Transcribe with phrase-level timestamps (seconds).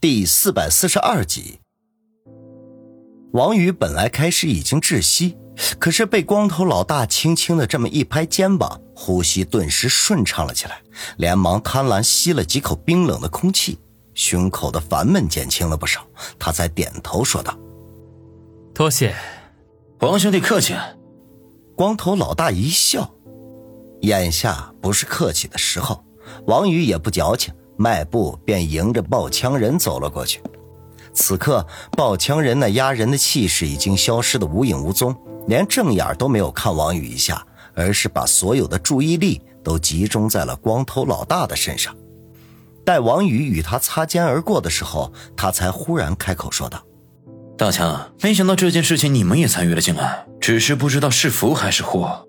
[0.00, 1.60] 第四百四十二集，
[3.32, 5.36] 王宇本来开始已经窒息，
[5.78, 10.80] 可是被光头老大轻轻的这么一拍肩膀，呼吸顿时顺畅了起来，
[11.18, 13.78] 连忙贪婪吸了几口冰冷的空气，
[14.14, 16.06] 胸口的烦闷减轻了不少。
[16.38, 17.54] 他才点头说道
[18.72, 19.14] ：“多谢，
[19.98, 20.74] 王兄弟客气。”
[21.76, 23.10] 光头老大一笑，
[24.00, 26.02] 眼下不是客气的时候。
[26.46, 27.52] 王宇也不矫情。
[27.80, 30.42] 迈步便迎着抱枪人走了过去。
[31.14, 35.16] 此刻，抱枪人那压人的气势已经消失的无影无踪，
[35.48, 37.42] 连正眼都没有看王宇一下，
[37.74, 41.96] 而是把所有的注意力都集中在了光头老大的身上。
[42.84, 46.82] 待王宇与他擦肩而过的时候，他才忽然开口说道
[47.56, 52.26] ：“大强，没想到这件事情你们也参与了进来，只是不知道是福还是祸。”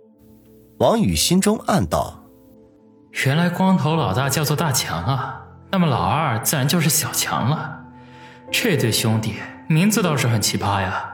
[0.79, 2.17] 王宇心中暗道。
[3.25, 7.79] 原来光头老大叫做大强啊，那么老二自然就是小强了。
[8.51, 9.35] 这对兄弟
[9.67, 11.07] 名字倒是很奇葩呀。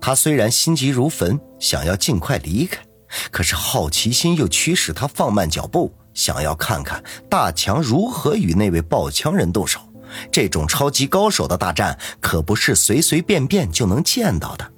[0.00, 2.80] 他虽然心急如焚，想要尽快离开，
[3.30, 9.80] 可是好奇心又驱使他放慢脚步，想要看看大强如何与那位抱枪人动手。
[10.32, 14.72] 这种超级高手的大战，可不是随随便便就能见到的。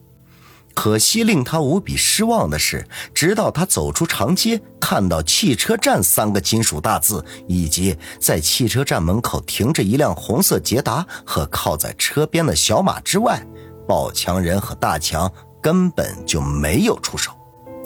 [0.82, 13.46] 可惜令他无比失望的是，直到他走出长街，看到“汽车站”三个金属大字，以及在汽车站门口停着一辆红色捷达和靠在车边的小马之外，
[13.86, 15.30] 宝强人和大强
[15.62, 17.30] 根本就没有出手，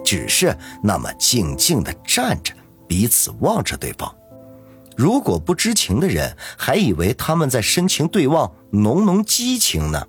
[0.05, 2.55] 只是那么静静地站着，
[2.87, 4.15] 彼此望着对方。
[4.97, 10.07] 如果不知情的人还以为他们在深情对望，浓浓激情呢。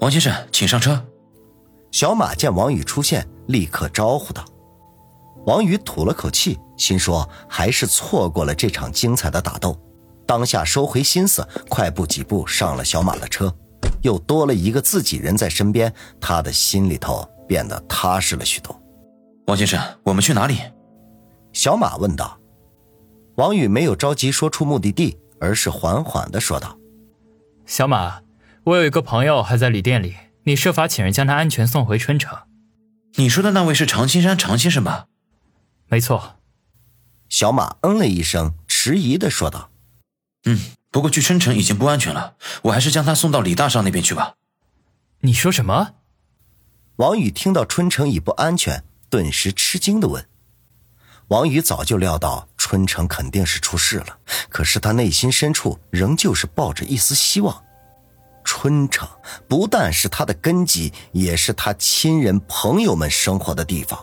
[0.00, 1.04] 王先生，请上车。
[1.90, 4.44] 小马见王宇出现，立刻招呼道
[5.46, 9.78] ：“王宇吐了口气，心说还是错过了这场精彩的打斗。
[10.26, 13.52] 当下收回心思，快步几步上了小马的车。
[14.02, 18.80] 又多了一个自己人在身边，他的心里头变得踏实了许多。”
[19.48, 20.58] 王先生，我们去哪里？
[21.52, 22.38] 小马问道。
[23.34, 26.76] 王宇没有着急说出目的地，而是缓缓的说道
[27.66, 28.20] ：“小马，
[28.64, 30.14] 我有一个朋友还在旅店里。”
[30.44, 32.38] 你设法请人将他安全送回春城。
[33.16, 35.06] 你说的那位是常青山常先生吧？
[35.88, 36.36] 没错。
[37.28, 39.70] 小马嗯了一声，迟疑的说道
[40.46, 40.58] ：“嗯，
[40.90, 44.34] 不过去春城已经不安全了，我还是将他送到李大少那边去吧。”
[45.22, 45.94] 你说什么？
[46.96, 50.26] 王宇听到春城已不安全，顿时吃惊的问
[51.28, 54.18] ：“王宇早就料到春城肯定是出事了，
[54.48, 57.64] 可是他内心深处仍旧是抱着一丝希望。”
[58.62, 59.08] 春城
[59.48, 63.98] 不但是他的根基，也是他亲人朋友们生活的地方。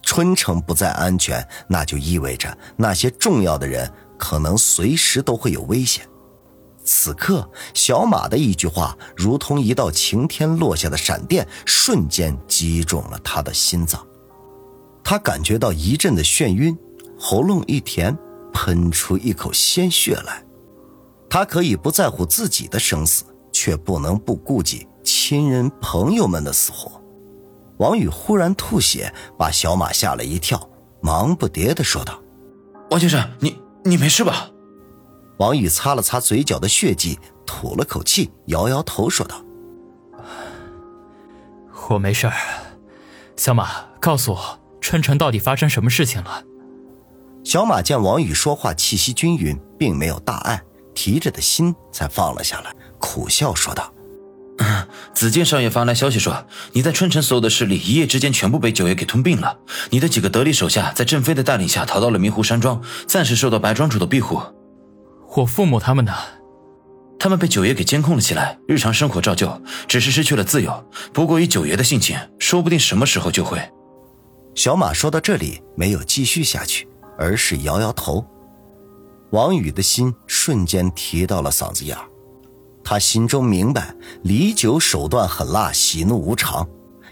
[0.00, 6.08] 春城不再安全，那就意味着那些重要的人可能随时都会有危险。
[6.82, 14.02] 此刻，小马的一句话，如同一道晴天落下的闪电，瞬间击中了他的心脏。
[15.04, 16.74] 他感觉到一阵的眩晕，
[17.18, 18.16] 喉咙一甜，
[18.54, 20.42] 喷出一口鲜血来。
[21.28, 23.22] 他可以不在乎自己的生死。
[23.58, 27.02] 却不能不顾及亲人朋友们的死活。
[27.78, 30.70] 王宇忽然吐血，把小马吓了一跳，
[31.00, 32.22] 忙不迭的说道
[32.92, 34.48] ：“王先生，你你没事吧？”
[35.38, 39.42] 王宇擦了擦嘴角的血迹，吐了口气，摇摇头说道
[41.90, 42.34] ：“我没事儿。
[43.34, 46.44] 小马，告诉我，春城到底发生什么事情了？”
[47.42, 50.62] 小马见王宇说话气息均匀，并没有大碍，
[50.98, 52.74] 提着的心才放了下来。
[52.98, 53.94] 苦笑说道
[55.14, 59.56] ：“子健少爷发来消息说，你在春城所有的势力一夜之间全部被九爷给吞并了。
[59.90, 64.42] 你的几个得力手下在郑飞的带领下逃到了迷湖山庄，暂时受到白庄主的庇护。
[65.36, 66.12] 我父母他们呢？
[67.16, 70.84] 他们被九爷给监控了起来，日常生活照旧，只是失去了自由。
[71.12, 73.60] 不过以九爷的性情，说不定什么时候就会。”
[74.56, 78.26] 小马说到这里没有继续下去，而是摇摇头。
[79.30, 82.04] 王宇的心瞬间提到了嗓子眼儿。
[82.82, 86.66] 他心中明白，李九手段狠辣，喜怒无常，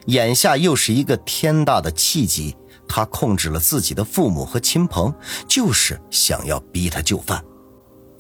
[0.06, 2.56] 眼下又是一个天大的契机，
[2.88, 5.12] 他控制了自己的父母和亲朋，
[5.46, 7.44] 就是想要逼他就范。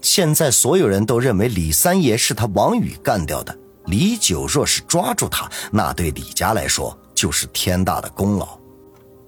[0.02, 3.56] 现在所有人都认为李三爷是他王宇干掉的，
[3.86, 8.58] 李九若是抓住他，那对李家来说就是天大的功劳，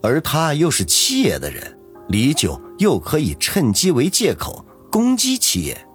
[0.02, 1.78] 而他又是七爷的人，
[2.08, 5.86] 李九又可以趁机为借口攻击七爷。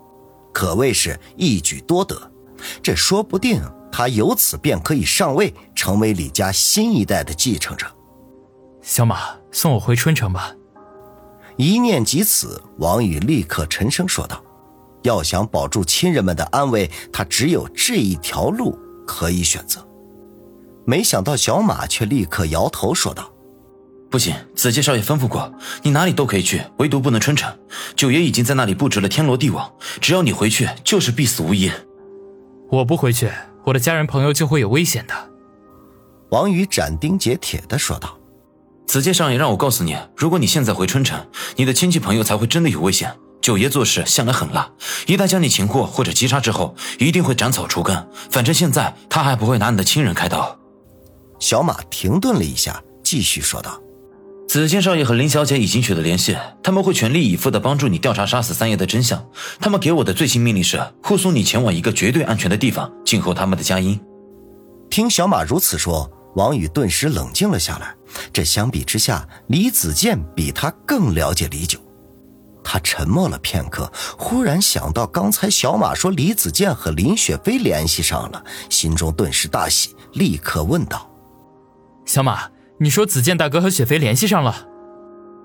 [0.53, 2.31] 可谓是一举多得，
[2.81, 7.87] 这说不定他由此便可以上位，成为李家新一代的继承者。
[8.81, 9.17] 小马，
[9.51, 10.53] 送我回春城吧。
[11.57, 14.43] 一念及此，王宇立刻沉声说道
[15.03, 18.77] ：“要想保住亲人们的安危，他只有这一条路
[19.07, 19.87] 可以选择。
[20.85, 23.31] 没想到小马却立刻摇头说道
[24.13, 25.51] ：“不行，子健少爷吩咐过，
[25.81, 27.51] 你哪里都可以去，唯独不能春城。
[27.95, 29.67] 九爷已经在那里布置了天罗地网，
[29.99, 31.71] 只要你回去，就是必死无疑。
[32.69, 33.31] 我不回去，
[33.65, 35.15] 我的家人朋友就会有危险的。”
[36.29, 38.15] 王宇斩钉截铁的说道
[38.85, 41.25] ：“子健少爷让我告诉你，如果你现在回春城，
[41.55, 43.11] 你的亲戚朋友才会真的有危险。
[43.41, 44.69] 九爷做事向来狠辣，
[45.07, 48.07] 一旦将你擒获或者击杀之后，一定会斩草除根。
[48.29, 50.55] 反正现在他还不会拿你的亲人开刀。”
[51.41, 53.81] 小马停顿了一下，继续说道
[54.47, 59.25] ：“子健少爷和林小姐已经取得联系，他们会全力以赴的帮助你调查杀死三爷的真相。
[59.59, 63.99] 他们给我的最新命令是护送你前往一个绝对安全的地方，静候他们的佳音。”
[64.91, 67.95] 听小马如此说，王宇顿时冷静了下来。
[68.31, 71.79] 这相比之下，李子健比他更了解李九。
[72.63, 81.09] 他沉默了片刻，忽然想到刚才小马说李子健和林雪飞联系上了，心中顿时大喜，立刻问道。
[82.05, 82.47] 小马，
[82.83, 84.67] 你说子健大哥和雪飞联系上了？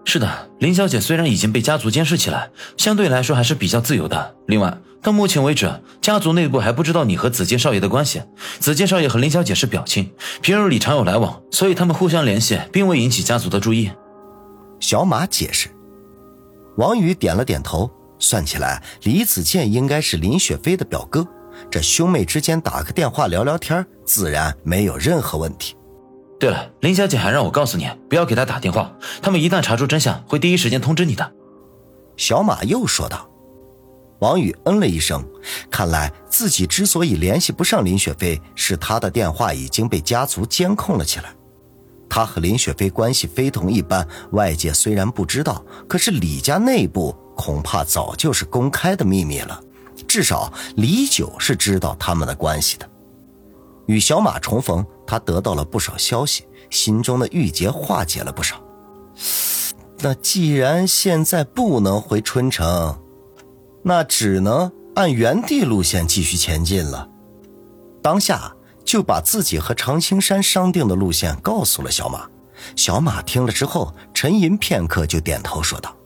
[0.04, 4.34] 是的，林小姐虽然已经被家族监视起来，相对来说还是比较自由的。
[4.48, 5.70] 另外，到目前为止，
[6.00, 8.20] 家族内部还不知道你和子健少爷的关系。
[8.58, 10.12] 子健少爷和林小姐是表亲，
[10.42, 13.92] 平日里常有来往，所以他们互相联系，并未引起家族的注意。
[14.80, 15.68] 小马解释。
[16.76, 17.88] 王宇点了点头，
[18.18, 21.24] 算起来，李子健应该是林雪飞的表哥，
[21.70, 25.76] 这兄妹之间打个电话聊聊天，自然没有任何问题。
[26.38, 28.92] 对了，林小姐还让我告诉你，不要给她打电话。
[29.20, 31.32] 他们一旦查出真相，会第一时间通知你的。
[32.16, 33.28] 小马又说道。
[34.20, 35.24] 王宇嗯了一声，
[35.70, 41.32] 看来自己之所以联系不上林雪飞，是他的电话已经被家族监控了起来。
[42.08, 49.60] 他和林雪飞关系非同一般，外界虽然不知道，可是李家内部恐怕早就是公开的秘密了。
[50.08, 52.88] 至少李九是知道他们的关系的。
[53.88, 58.62] 与小马重逢，他得到了不少消息，心中的郁结化解了不少。
[60.00, 62.96] 那既然现在不能回春城，
[63.82, 67.08] 那只能按原地路线继续前进了。
[68.02, 68.54] 当下
[68.84, 72.28] 就把自己和常青山商定的路线告诉了小马。
[72.76, 75.96] 小马听了之后，沉吟片刻，就点头说道：“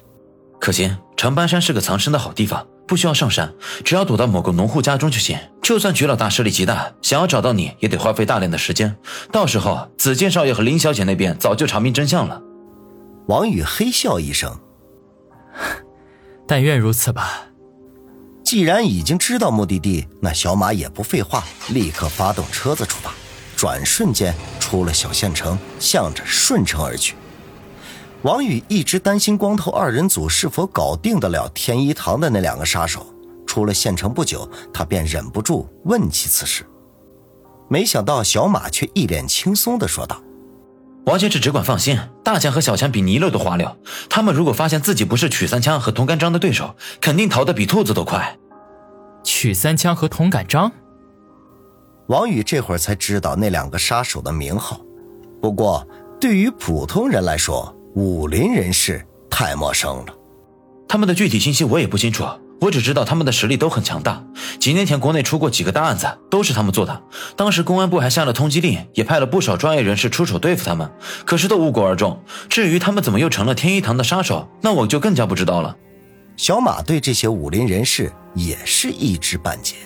[0.61, 3.50] 可行，长白山是个藏身的好地方。”不需要上山，
[3.86, 5.38] 只要躲到某个农户家中就行。
[5.62, 8.94] 就算局老大势力极大，想要找到你也得花费大量的时间。
[9.32, 12.38] 到时候，子健少爷和林小姐那边早就查明真相了。
[13.28, 14.60] 王宇嘿笑一声
[16.46, 17.46] ：“但愿如此吧。”
[18.44, 23.14] 既然已经知道目的地，那小马也不废话，立刻发动车子出发，
[23.56, 27.14] 转瞬间出了小县城，向着顺城而去。
[28.22, 33.06] 王宇一直担心光头二人组是否搞定得了天一堂的那两个杀手。
[33.46, 36.64] 出了县城不久，他便忍不住问起此事。
[37.69, 40.22] 没想到小马却一脸轻松地说道
[41.04, 43.76] ：“王先生只管放心，大强和小强比尼勒都滑溜。
[44.08, 48.38] 他们如果发现自己不是曲三枪和童干章的对手，肯定逃得比兔子都快。”
[49.25, 50.70] 曲三枪和童感章，
[52.06, 54.80] 王宇这会儿才知道那两个杀手的名号。
[55.40, 55.86] 不过
[56.20, 60.14] 对于普通人来说，武林人士太陌生了，
[60.88, 62.24] 他们的具体信息我也不清楚，
[62.60, 64.24] 我只知道他们的实力都很强大。
[64.58, 67.02] 几年前国内出过几个大案子，都是他们做的。
[67.37, 70.90] 当时公安部还下了通缉令，也派了不少专业人士出手对付他们，
[71.26, 72.18] 可是都无果而终。
[72.49, 75.76] 至于他们怎么又成了天一堂的杀手，那我就更加不知道了。
[76.38, 79.76] 小马对这些武林人士也是一知半解。